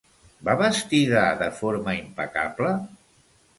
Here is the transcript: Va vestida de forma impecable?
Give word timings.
Va 0.47 0.55
vestida 0.61 1.27
de 1.43 1.51
forma 1.59 1.95
impecable? 2.01 2.75